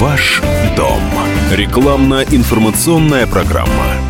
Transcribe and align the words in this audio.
Ваш 0.00 0.40
дом. 0.74 1.02
Рекламно-информационная 1.52 3.26
программа. 3.26 4.09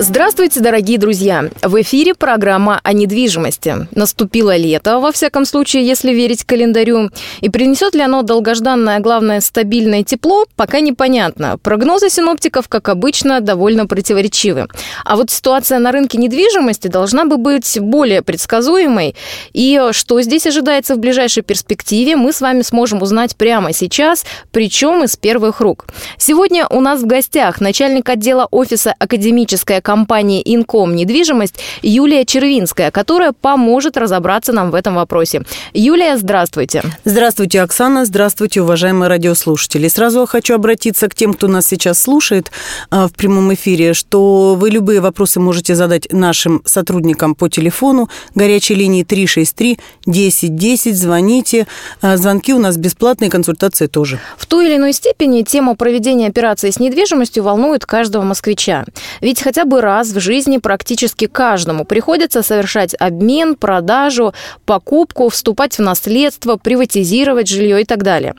Здравствуйте, 0.00 0.60
дорогие 0.60 0.96
друзья! 0.96 1.50
В 1.60 1.82
эфире 1.82 2.14
программа 2.14 2.78
о 2.84 2.92
недвижимости. 2.92 3.88
Наступило 3.96 4.56
лето, 4.56 5.00
во 5.00 5.10
всяком 5.10 5.44
случае, 5.44 5.84
если 5.84 6.12
верить 6.12 6.44
календарю. 6.44 7.10
И 7.40 7.48
принесет 7.48 7.96
ли 7.96 8.02
оно 8.02 8.22
долгожданное, 8.22 9.00
главное, 9.00 9.40
стабильное 9.40 10.04
тепло, 10.04 10.44
пока 10.54 10.78
непонятно. 10.78 11.58
Прогнозы 11.58 12.10
синоптиков, 12.10 12.68
как 12.68 12.88
обычно, 12.88 13.40
довольно 13.40 13.88
противоречивы. 13.88 14.68
А 15.04 15.16
вот 15.16 15.32
ситуация 15.32 15.80
на 15.80 15.90
рынке 15.90 16.16
недвижимости 16.16 16.86
должна 16.86 17.24
бы 17.24 17.36
быть 17.36 17.80
более 17.80 18.22
предсказуемой. 18.22 19.16
И 19.52 19.80
что 19.90 20.22
здесь 20.22 20.46
ожидается 20.46 20.94
в 20.94 20.98
ближайшей 20.98 21.42
перспективе, 21.42 22.14
мы 22.14 22.32
с 22.32 22.40
вами 22.40 22.62
сможем 22.62 23.02
узнать 23.02 23.34
прямо 23.34 23.72
сейчас, 23.72 24.24
причем 24.52 25.02
из 25.02 25.16
первых 25.16 25.60
рук. 25.60 25.86
Сегодня 26.18 26.68
у 26.68 26.80
нас 26.80 27.00
в 27.00 27.06
гостях 27.06 27.60
начальник 27.60 28.08
отдела 28.08 28.46
офиса 28.52 28.94
академической 28.96 29.78
компании 29.88 30.42
«Инком 30.44 30.94
недвижимость» 30.94 31.54
Юлия 31.80 32.26
Червинская, 32.26 32.90
которая 32.90 33.32
поможет 33.32 33.96
разобраться 33.96 34.52
нам 34.52 34.70
в 34.70 34.74
этом 34.74 34.96
вопросе. 34.96 35.44
Юлия, 35.72 36.18
здравствуйте. 36.18 36.82
Здравствуйте, 37.06 37.62
Оксана. 37.62 38.04
Здравствуйте, 38.04 38.60
уважаемые 38.60 39.08
радиослушатели. 39.08 39.88
Сразу 39.88 40.26
хочу 40.26 40.54
обратиться 40.54 41.08
к 41.08 41.14
тем, 41.14 41.32
кто 41.32 41.48
нас 41.48 41.66
сейчас 41.66 42.02
слушает 42.02 42.52
а, 42.90 43.08
в 43.08 43.14
прямом 43.14 43.54
эфире, 43.54 43.94
что 43.94 44.56
вы 44.56 44.68
любые 44.68 45.00
вопросы 45.00 45.40
можете 45.40 45.74
задать 45.74 46.06
нашим 46.12 46.60
сотрудникам 46.66 47.34
по 47.34 47.48
телефону 47.48 48.10
горячей 48.34 48.74
линии 48.74 49.04
363 49.04 49.78
1010. 50.04 50.98
Звоните. 50.98 51.66
А, 52.02 52.18
звонки 52.18 52.52
у 52.52 52.58
нас 52.58 52.76
бесплатные, 52.76 53.30
консультации 53.30 53.86
тоже. 53.86 54.20
В 54.36 54.44
той 54.44 54.66
или 54.66 54.76
иной 54.76 54.92
степени 54.92 55.44
тема 55.44 55.76
проведения 55.76 56.26
операции 56.26 56.68
с 56.68 56.78
недвижимостью 56.78 57.42
волнует 57.42 57.86
каждого 57.86 58.22
москвича. 58.22 58.84
Ведь 59.22 59.40
хотя 59.40 59.64
бы 59.64 59.77
раз 59.80 60.08
в 60.08 60.20
жизни 60.20 60.58
практически 60.58 61.26
каждому 61.26 61.84
приходится 61.84 62.42
совершать 62.42 62.94
обмен, 62.98 63.54
продажу, 63.54 64.34
покупку, 64.64 65.28
вступать 65.28 65.78
в 65.78 65.82
наследство, 65.82 66.56
приватизировать 66.56 67.48
жилье 67.48 67.82
и 67.82 67.84
так 67.84 68.02
далее. 68.02 68.34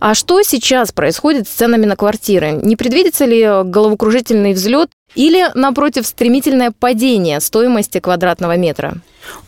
А 0.00 0.14
что 0.14 0.42
сейчас 0.42 0.92
происходит 0.92 1.48
с 1.48 1.52
ценами 1.52 1.86
на 1.86 1.96
квартиры? 1.96 2.52
Не 2.52 2.76
предвидится 2.76 3.24
ли 3.24 3.42
головокружительный 3.64 4.52
взлет 4.52 4.90
или, 5.14 5.50
напротив, 5.54 6.06
стремительное 6.06 6.72
падение 6.72 7.40
стоимости 7.40 8.00
квадратного 8.00 8.56
метра? 8.56 8.94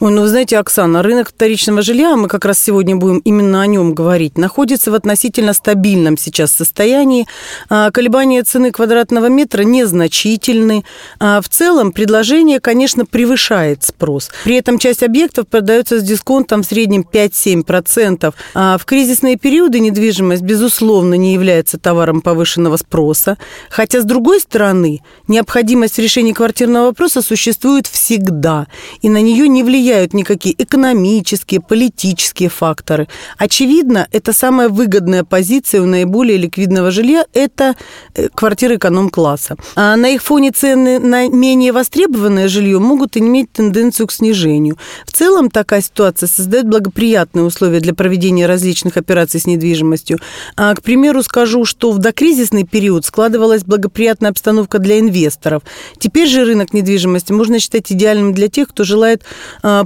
Ой, 0.00 0.12
ну 0.12 0.22
вы 0.22 0.28
знаете, 0.28 0.58
Оксана, 0.58 1.02
рынок 1.02 1.30
вторичного 1.30 1.82
жилья, 1.82 2.16
мы 2.16 2.28
как 2.28 2.44
раз 2.44 2.58
сегодня 2.58 2.96
будем 2.96 3.18
именно 3.18 3.62
о 3.62 3.66
нем 3.66 3.94
говорить, 3.94 4.38
находится 4.38 4.90
в 4.90 4.94
относительно 4.94 5.52
стабильном 5.52 6.16
сейчас 6.18 6.52
состоянии. 6.52 7.26
А, 7.68 7.90
колебания 7.90 8.42
цены 8.42 8.72
квадратного 8.72 9.26
метра 9.26 9.62
незначительны. 9.62 10.84
А, 11.18 11.40
в 11.40 11.48
целом 11.48 11.92
предложение, 11.92 12.60
конечно, 12.60 13.06
превышает 13.06 13.84
спрос. 13.84 14.30
При 14.44 14.56
этом 14.56 14.78
часть 14.78 15.02
объектов 15.02 15.48
продается 15.48 15.98
с 15.98 16.02
дисконтом 16.02 16.62
в 16.62 16.66
среднем 16.66 17.06
5-7%. 17.10 18.34
А 18.54 18.78
в 18.78 18.84
кризисные 18.84 19.36
периоды 19.36 19.80
недвижимость, 19.80 20.42
безусловно, 20.42 21.14
не 21.14 21.34
является 21.34 21.78
товаром 21.78 22.20
повышенного 22.20 22.76
спроса. 22.76 23.38
Хотя, 23.70 24.00
с 24.00 24.04
другой 24.04 24.40
стороны, 24.40 25.02
необходимость 25.28 25.96
в 25.96 26.00
решении 26.00 26.32
квартирного 26.32 26.86
вопроса 26.86 27.22
существует 27.22 27.86
всегда. 27.86 28.66
И 29.02 29.08
на 29.08 29.20
нее 29.20 29.48
не 29.48 29.62
влияют 29.66 30.14
никакие 30.14 30.54
экономические, 30.56 31.60
политические 31.60 32.48
факторы. 32.48 33.08
Очевидно, 33.36 34.08
это 34.12 34.32
самая 34.32 34.68
выгодная 34.68 35.24
позиция 35.24 35.82
у 35.82 35.86
наиболее 35.86 36.38
ликвидного 36.38 36.90
жилья– 36.90 37.26
это 37.34 37.74
э, 38.14 38.28
квартиры 38.34 38.76
эконом-класса. 38.76 39.56
А 39.74 39.96
на 39.96 40.08
их 40.08 40.22
фоне 40.22 40.52
цены 40.52 40.98
на 40.98 41.28
менее 41.28 41.72
востребованное 41.72 42.48
жилье 42.48 42.78
могут 42.78 43.16
иметь 43.16 43.52
тенденцию 43.52 44.06
к 44.06 44.12
снижению. 44.12 44.78
В 45.04 45.12
целом 45.12 45.50
такая 45.50 45.82
ситуация 45.82 46.28
создает 46.28 46.66
благоприятные 46.66 47.44
условия 47.44 47.80
для 47.80 47.94
проведения 47.94 48.46
различных 48.46 48.96
операций 48.96 49.40
с 49.40 49.46
недвижимостью. 49.46 50.18
А, 50.56 50.74
к 50.74 50.82
примеру, 50.82 51.22
скажу, 51.22 51.64
что 51.64 51.92
в 51.92 51.98
докризисный 51.98 52.64
период 52.64 53.04
складывалась 53.04 53.64
благоприятная 53.64 54.30
обстановка 54.30 54.78
для 54.78 55.00
инвесторов. 55.00 55.62
Теперь 55.98 56.28
же 56.28 56.44
рынок 56.44 56.72
недвижимости 56.72 57.32
можно 57.32 57.58
считать 57.58 57.90
идеальным 57.92 58.32
для 58.32 58.48
тех, 58.48 58.68
кто 58.68 58.84
желает 58.84 59.22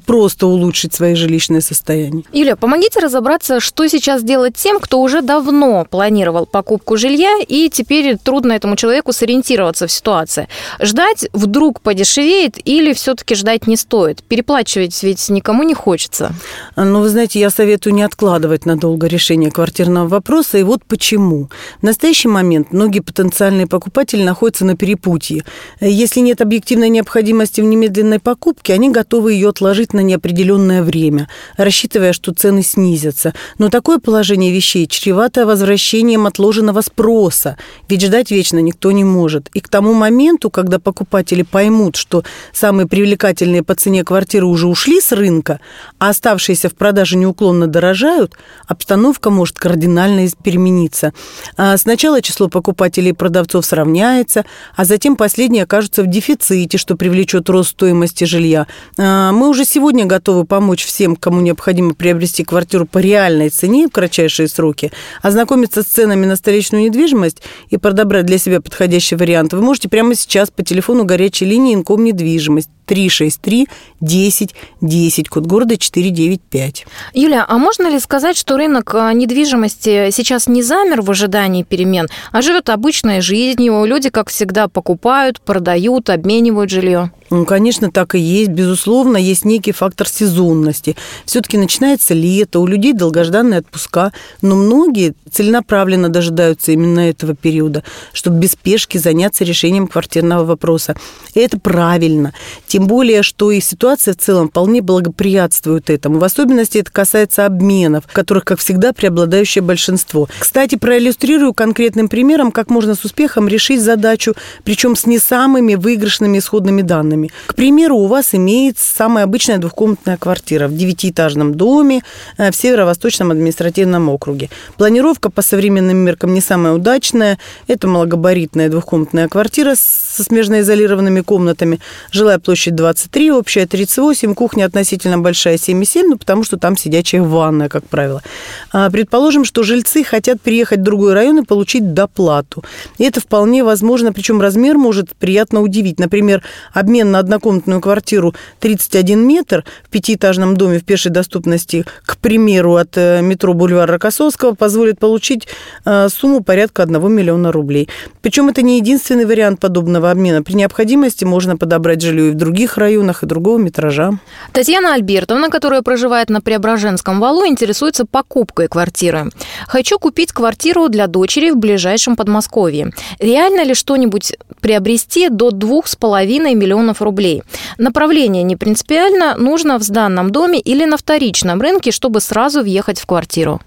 просто 0.06 0.46
улучшить 0.46 0.94
свое 0.94 1.14
жилищное 1.16 1.60
состояние. 1.60 2.24
Юля, 2.32 2.56
помогите 2.56 3.00
разобраться, 3.00 3.60
что 3.60 3.86
сейчас 3.88 4.22
делать 4.22 4.56
тем, 4.56 4.80
кто 4.80 5.00
уже 5.00 5.22
давно 5.22 5.86
планировал 5.88 6.46
покупку 6.46 6.96
жилья, 6.96 7.38
и 7.46 7.68
теперь 7.70 8.16
трудно 8.18 8.52
этому 8.52 8.76
человеку 8.76 9.12
сориентироваться 9.12 9.86
в 9.86 9.92
ситуации. 9.92 10.48
Ждать 10.80 11.28
вдруг 11.32 11.80
подешевеет 11.80 12.56
или 12.64 12.92
все-таки 12.92 13.34
ждать 13.34 13.66
не 13.66 13.76
стоит? 13.76 14.22
Переплачивать 14.22 15.02
ведь 15.02 15.28
никому 15.28 15.62
не 15.62 15.74
хочется. 15.74 16.32
Ну, 16.76 17.00
вы 17.00 17.08
знаете, 17.08 17.40
я 17.40 17.50
советую 17.50 17.94
не 17.94 18.02
откладывать 18.02 18.66
надолго 18.66 19.06
решение 19.06 19.50
квартирного 19.50 20.08
вопроса, 20.08 20.58
и 20.58 20.62
вот 20.62 20.84
почему. 20.84 21.48
В 21.80 21.82
настоящий 21.82 22.28
момент 22.28 22.72
многие 22.72 23.00
потенциальные 23.00 23.66
покупатели 23.66 24.22
находятся 24.22 24.64
на 24.64 24.76
перепутье. 24.76 25.44
Если 25.80 26.20
нет 26.20 26.40
объективной 26.40 26.88
необходимости 26.88 27.60
в 27.60 27.64
немедленной 27.64 28.18
покупке, 28.18 28.74
они 28.74 28.90
готовы 28.90 29.32
ее 29.32 29.52
отложить 29.60 29.92
на 29.92 30.00
неопределенное 30.00 30.82
время, 30.82 31.28
рассчитывая, 31.58 32.14
что 32.14 32.32
цены 32.32 32.62
снизятся. 32.62 33.34
Но 33.58 33.68
такое 33.68 33.98
положение 33.98 34.52
вещей 34.52 34.86
чревато 34.86 35.44
возвращением 35.44 36.26
отложенного 36.26 36.80
спроса, 36.80 37.58
ведь 37.86 38.00
ждать 38.02 38.30
вечно 38.30 38.58
никто 38.58 38.90
не 38.90 39.04
может. 39.04 39.50
И 39.52 39.60
к 39.60 39.68
тому 39.68 39.92
моменту, 39.92 40.48
когда 40.48 40.78
покупатели 40.78 41.42
поймут, 41.42 41.96
что 41.96 42.24
самые 42.54 42.88
привлекательные 42.88 43.62
по 43.62 43.74
цене 43.74 44.02
квартиры 44.02 44.46
уже 44.46 44.66
ушли 44.66 44.98
с 44.98 45.12
рынка, 45.12 45.60
а 45.98 46.08
оставшиеся 46.08 46.70
в 46.70 46.74
продаже 46.74 47.18
неуклонно 47.18 47.66
дорожают, 47.66 48.38
обстановка 48.66 49.28
может 49.28 49.58
кардинально 49.58 50.26
перемениться. 50.42 51.12
А 51.58 51.76
сначала 51.76 52.22
число 52.22 52.48
покупателей 52.48 53.10
и 53.10 53.12
продавцов 53.12 53.66
сравняется, 53.66 54.46
а 54.74 54.86
затем 54.86 55.16
последние 55.16 55.64
окажутся 55.64 56.02
в 56.02 56.06
дефиците, 56.06 56.78
что 56.78 56.96
привлечет 56.96 57.50
рост 57.50 57.70
стоимости 57.70 58.24
жилья. 58.24 58.66
А, 58.98 59.32
мы 59.32 59.49
уже 59.50 59.64
сегодня 59.64 60.06
готовы 60.06 60.44
помочь 60.44 60.84
всем, 60.84 61.16
кому 61.16 61.40
необходимо 61.40 61.94
приобрести 61.94 62.44
квартиру 62.44 62.86
по 62.86 62.98
реальной 62.98 63.50
цене 63.50 63.88
в 63.88 63.90
кратчайшие 63.90 64.48
сроки, 64.48 64.92
ознакомиться 65.20 65.82
с 65.82 65.86
ценами 65.86 66.24
на 66.24 66.36
столичную 66.36 66.84
недвижимость 66.84 67.42
и 67.68 67.76
подобрать 67.76 68.26
для 68.26 68.38
себя 68.38 68.60
подходящий 68.60 69.16
вариант. 69.16 69.52
Вы 69.52 69.60
можете 69.60 69.88
прямо 69.88 70.14
сейчас 70.14 70.50
по 70.50 70.62
телефону 70.62 71.04
горячей 71.04 71.44
линии 71.44 71.74
Инком 71.74 72.04
недвижимость 72.04 72.70
363 72.90 73.68
10 74.00 74.54
10, 74.80 75.28
код 75.28 75.46
города 75.46 75.76
495. 75.76 76.86
Юля, 77.14 77.46
а 77.48 77.56
можно 77.58 77.88
ли 77.88 78.00
сказать, 78.00 78.36
что 78.36 78.56
рынок 78.56 78.92
а, 78.96 79.12
недвижимости 79.12 80.10
сейчас 80.10 80.48
не 80.48 80.64
замер 80.64 81.00
в 81.02 81.10
ожидании 81.10 81.62
перемен, 81.62 82.08
а 82.32 82.42
живет 82.42 82.68
обычной 82.68 83.20
жизнью? 83.20 83.84
Люди, 83.84 84.10
как 84.10 84.28
всегда, 84.28 84.66
покупают, 84.66 85.40
продают, 85.40 86.10
обменивают 86.10 86.70
жилье? 86.70 87.12
Ну, 87.30 87.44
конечно, 87.44 87.92
так 87.92 88.16
и 88.16 88.18
есть. 88.18 88.50
Безусловно, 88.50 89.16
есть 89.16 89.44
некий 89.44 89.70
фактор 89.70 90.08
сезонности. 90.08 90.96
Все-таки 91.24 91.56
начинается 91.56 92.12
лето, 92.12 92.58
у 92.58 92.66
людей 92.66 92.92
долгожданные 92.92 93.60
отпуска, 93.60 94.12
но 94.42 94.56
многие 94.56 95.14
целенаправленно 95.30 96.08
дожидаются 96.08 96.72
именно 96.72 97.08
этого 97.08 97.36
периода, 97.36 97.84
чтобы 98.12 98.40
без 98.40 98.52
спешки 98.52 98.98
заняться 98.98 99.44
решением 99.44 99.86
квартирного 99.86 100.44
вопроса. 100.44 100.96
И 101.34 101.38
это 101.38 101.60
правильно. 101.60 102.34
Тем 102.66 102.79
более, 102.86 103.22
что 103.22 103.50
и 103.50 103.60
ситуация 103.60 104.14
в 104.14 104.16
целом 104.16 104.48
вполне 104.48 104.80
благоприятствует 104.80 105.90
этому. 105.90 106.18
В 106.18 106.24
особенности 106.24 106.78
это 106.78 106.90
касается 106.90 107.46
обменов, 107.46 108.04
в 108.06 108.12
которых, 108.12 108.44
как 108.44 108.58
всегда, 108.60 108.92
преобладающее 108.92 109.62
большинство. 109.62 110.28
Кстати, 110.38 110.76
проиллюстрирую 110.76 111.52
конкретным 111.52 112.08
примером, 112.08 112.52
как 112.52 112.70
можно 112.70 112.94
с 112.94 113.04
успехом 113.04 113.48
решить 113.48 113.82
задачу, 113.82 114.34
причем 114.64 114.96
с 114.96 115.06
не 115.06 115.18
самыми 115.18 115.74
выигрышными 115.74 116.38
исходными 116.38 116.82
данными. 116.82 117.30
К 117.46 117.54
примеру, 117.54 117.96
у 117.96 118.06
вас 118.06 118.34
имеется 118.34 118.84
самая 118.94 119.24
обычная 119.24 119.58
двухкомнатная 119.58 120.16
квартира 120.16 120.68
в 120.68 120.76
девятиэтажном 120.76 121.54
доме 121.54 122.02
э, 122.38 122.50
в 122.50 122.56
Северо-Восточном 122.56 123.30
административном 123.30 124.08
округе. 124.08 124.48
Планировка 124.76 125.30
по 125.30 125.42
современным 125.42 125.98
меркам 125.98 126.32
не 126.32 126.40
самая 126.40 126.72
удачная. 126.72 127.38
Это 127.66 127.88
малогабаритная 127.88 128.68
двухкомнатная 128.68 129.28
квартира 129.28 129.74
со 129.74 130.24
смежно 130.24 130.60
изолированными 130.60 131.20
комнатами. 131.20 131.80
Жилая 132.10 132.38
площадь 132.38 132.59
площадь 132.60 132.74
23, 132.74 133.32
общая 133.32 133.66
38, 133.66 134.34
кухня 134.34 134.66
относительно 134.66 135.18
большая 135.18 135.56
7,7, 135.56 136.02
ну, 136.08 136.18
потому 136.18 136.44
что 136.44 136.58
там 136.58 136.76
сидячая 136.76 137.22
ванная, 137.22 137.70
как 137.70 137.88
правило. 137.88 138.22
А, 138.70 138.90
предположим, 138.90 139.46
что 139.46 139.62
жильцы 139.62 140.04
хотят 140.04 140.42
приехать 140.42 140.80
в 140.80 140.82
другой 140.82 141.14
район 141.14 141.38
и 141.38 141.42
получить 141.42 141.94
доплату. 141.94 142.62
И 142.98 143.04
это 143.04 143.22
вполне 143.22 143.64
возможно, 143.64 144.12
причем 144.12 144.42
размер 144.42 144.76
может 144.76 145.16
приятно 145.16 145.62
удивить. 145.62 145.98
Например, 145.98 146.42
обмен 146.74 147.10
на 147.10 147.20
однокомнатную 147.20 147.80
квартиру 147.80 148.34
31 148.58 149.26
метр 149.26 149.64
в 149.86 149.88
пятиэтажном 149.88 150.54
доме 150.54 150.80
в 150.80 150.84
пешей 150.84 151.10
доступности, 151.10 151.86
к 152.04 152.18
примеру, 152.18 152.74
от 152.74 152.90
э, 152.96 153.22
метро 153.22 153.54
Бульвар 153.54 153.90
Рокоссовского, 153.90 154.54
позволит 154.54 154.98
получить 154.98 155.48
э, 155.86 156.08
сумму 156.10 156.42
порядка 156.42 156.82
1 156.82 157.10
миллиона 157.10 157.52
рублей. 157.52 157.88
Причем 158.20 158.50
это 158.50 158.60
не 158.60 158.76
единственный 158.76 159.24
вариант 159.24 159.60
подобного 159.60 160.10
обмена. 160.10 160.42
При 160.42 160.52
необходимости 160.52 161.24
можно 161.24 161.56
подобрать 161.56 162.02
жилье 162.02 162.28
и 162.28 162.30
в 162.32 162.34
других 162.34 162.49
районах, 162.76 163.22
и 163.22 163.26
другого 163.26 163.58
метража. 163.58 164.12
Татьяна 164.52 164.94
Альбертовна, 164.94 165.48
которая 165.50 165.82
проживает 165.82 166.30
на 166.30 166.40
Преображенском 166.40 167.20
валу, 167.20 167.46
интересуется 167.46 168.04
покупкой 168.04 168.68
квартиры. 168.68 169.30
Хочу 169.66 169.98
купить 169.98 170.32
квартиру 170.32 170.88
для 170.88 171.06
дочери 171.06 171.50
в 171.50 171.56
ближайшем 171.56 172.16
Подмосковье. 172.16 172.92
Реально 173.18 173.64
ли 173.64 173.74
что-нибудь 173.74 174.36
приобрести 174.60 175.28
до 175.28 175.50
двух 175.50 175.86
с 175.86 175.96
половиной 175.96 176.54
миллионов 176.54 177.02
рублей? 177.02 177.42
Направление 177.78 178.42
не 178.42 178.56
принципиально, 178.56 179.36
нужно 179.36 179.78
в 179.78 179.82
сданном 179.82 180.30
доме 180.30 180.60
или 180.60 180.84
на 180.84 180.96
вторичном 180.96 181.60
рынке, 181.60 181.90
чтобы 181.90 182.20
сразу 182.20 182.62
въехать 182.62 183.00
в 183.00 183.06
квартиру. 183.06 183.60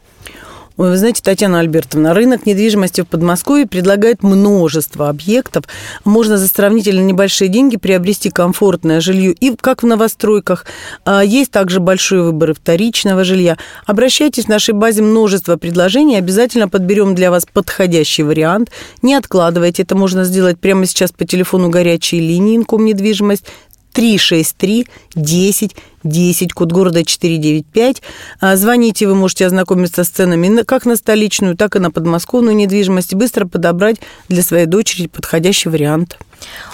Вы 0.75 0.97
знаете, 0.97 1.21
Татьяна 1.21 1.59
Альбертовна, 1.59 2.15
рынок 2.15 2.47
недвижимости 2.47 3.01
в 3.01 3.07
Подмосковье 3.07 3.67
предлагает 3.67 4.23
множество 4.23 5.07
объектов. 5.07 5.65
Можно 6.03 6.37
за 6.37 6.47
сравнительно 6.47 7.01
небольшие 7.01 7.47
деньги 7.47 7.77
приобрести 7.77 8.31
комфортное 8.31 8.99
жилье 8.99 9.33
и 9.33 9.55
как 9.55 9.83
в 9.83 9.85
новостройках. 9.85 10.65
А, 11.05 11.23
есть 11.23 11.51
также 11.51 11.79
большой 11.79 12.23
выбор 12.23 12.55
вторичного 12.55 13.23
жилья. 13.23 13.57
Обращайтесь, 13.85 14.45
в 14.45 14.49
нашей 14.49 14.73
базе 14.73 15.03
множество 15.03 15.57
предложений. 15.57 16.17
Обязательно 16.17 16.67
подберем 16.67 17.13
для 17.13 17.29
вас 17.29 17.45
подходящий 17.51 18.23
вариант. 18.23 18.71
Не 19.03 19.13
откладывайте. 19.13 19.83
Это 19.83 19.95
можно 19.95 20.23
сделать 20.23 20.59
прямо 20.59 20.87
сейчас 20.87 21.11
по 21.11 21.25
телефону 21.25 21.69
горячей 21.69 22.19
линии 22.19 22.57
Инком 22.57 22.85
недвижимость 22.85 23.45
363 23.93 24.87
10 25.15 25.75
10, 26.03 26.53
код 26.53 26.71
города 26.71 27.03
495. 27.03 28.01
А, 28.41 28.55
звоните, 28.55 29.07
вы 29.07 29.15
можете 29.15 29.45
ознакомиться 29.45 30.03
с 30.03 30.09
ценами 30.09 30.63
как 30.63 30.85
на 30.85 30.95
столичную, 30.95 31.55
так 31.55 31.75
и 31.75 31.79
на 31.79 31.91
подмосковную 31.91 32.55
недвижимость 32.55 33.13
и 33.13 33.15
быстро 33.15 33.45
подобрать 33.45 33.97
для 34.27 34.43
своей 34.43 34.65
дочери 34.65 35.07
подходящий 35.07 35.69
вариант. 35.69 36.17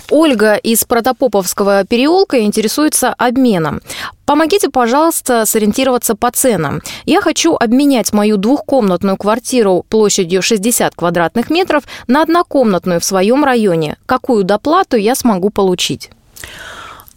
Ольга 0.09 0.55
из 0.55 0.83
Протопоповского 0.83 1.85
переулка 1.85 2.41
интересуется 2.41 3.13
обменом. 3.13 3.81
Помогите, 4.25 4.69
пожалуйста, 4.69 5.45
сориентироваться 5.45 6.15
по 6.15 6.31
ценам. 6.31 6.81
Я 7.05 7.21
хочу 7.21 7.55
обменять 7.55 8.13
мою 8.13 8.37
двухкомнатную 8.37 9.17
квартиру 9.17 9.85
площадью 9.87 10.41
60 10.41 10.95
квадратных 10.95 11.51
метров 11.51 11.83
на 12.07 12.23
однокомнатную 12.23 12.99
в 12.99 13.05
своем 13.05 13.43
районе. 13.43 13.97
Какую 14.07 14.43
доплату 14.43 14.97
я 14.97 15.13
смогу 15.13 15.51
получить? 15.51 16.09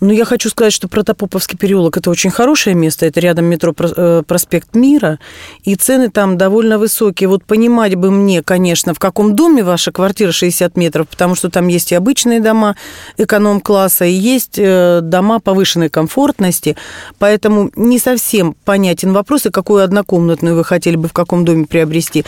Ну, 0.03 0.11
я 0.13 0.25
хочу 0.25 0.49
сказать, 0.49 0.73
что 0.73 0.89
Протопоповский 0.89 1.57
переулок– 1.57 1.97
это 1.99 2.11
очень 2.11 2.31
хорошее 2.31 2.75
место. 2.75 3.07
Это 3.07 3.21
рядом 3.21 3.45
метро 3.45 3.73
э, 3.79 4.25
Проспект 4.27 4.75
Мира. 4.75 5.21
И 5.63 5.77
цены 5.77 6.11
там 6.11 6.37
довольно 6.37 6.77
высокие. 6.77 7.29
Вот 7.29 7.45
понимать 7.45 7.95
бы 7.95 8.11
мне, 8.11 8.43
конечно, 8.43 8.95
в 8.95 8.99
каком 8.99 9.37
доме 9.37 9.63
ваша 9.63 9.93
квартира 9.93 10.33
60 10.33 10.77
метров, 10.77 11.07
потому 11.07 11.37
что 11.37 11.51
там 11.51 11.69
есть 11.69 11.93
и 11.93 11.95
обычные 11.95 12.41
дома 12.41 12.75
эконом-класса, 13.17 14.05
и 14.05 14.11
есть 14.13 14.59
э, 14.59 14.99
дома 15.05 15.39
повышенной 15.39 15.89
комфортности. 15.89 16.77
Поэтому 17.21 17.71
не 17.77 18.01
совсем 18.01 18.57
понятен 18.65 19.13
вопрос, 19.13 19.47
и 19.47 19.51
какую 19.51 19.85
однокомнатную 19.85 20.57
вы 20.57 20.65
хотели 20.65 20.97
бы 20.97 21.07
в 21.07 21.13
каком 21.13 21.45
доме 21.45 21.65
приобрести. 21.65 22.25